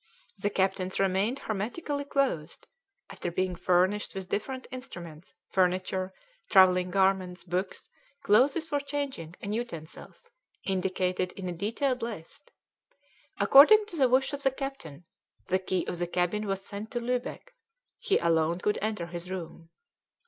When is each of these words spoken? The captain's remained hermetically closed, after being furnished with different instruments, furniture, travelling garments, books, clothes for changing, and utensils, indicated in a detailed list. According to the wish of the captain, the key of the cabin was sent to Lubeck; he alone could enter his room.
The 0.35 0.49
captain's 0.49 0.97
remained 0.99 1.37
hermetically 1.37 2.05
closed, 2.05 2.65
after 3.11 3.29
being 3.31 3.53
furnished 3.55 4.15
with 4.15 4.29
different 4.29 4.65
instruments, 4.71 5.35
furniture, 5.51 6.11
travelling 6.49 6.89
garments, 6.89 7.43
books, 7.43 7.87
clothes 8.23 8.65
for 8.65 8.79
changing, 8.79 9.35
and 9.41 9.53
utensils, 9.53 10.31
indicated 10.63 11.33
in 11.33 11.47
a 11.47 11.51
detailed 11.53 12.01
list. 12.01 12.49
According 13.39 13.85
to 13.89 13.95
the 13.95 14.09
wish 14.09 14.33
of 14.33 14.41
the 14.41 14.49
captain, 14.49 15.03
the 15.45 15.59
key 15.59 15.85
of 15.85 15.99
the 15.99 16.07
cabin 16.07 16.47
was 16.47 16.65
sent 16.65 16.89
to 16.93 16.99
Lubeck; 16.99 17.53
he 17.99 18.17
alone 18.17 18.57
could 18.57 18.79
enter 18.81 19.05
his 19.05 19.29
room. 19.29 19.69